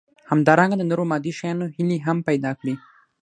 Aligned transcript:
همدارنګه 0.31 0.75
د 0.77 0.83
نورو 0.89 1.03
مادي 1.11 1.31
شيانو 1.39 1.65
هيلې 1.75 1.97
هم 2.05 2.17
پيدا 2.27 2.51
کړي. 2.59 2.75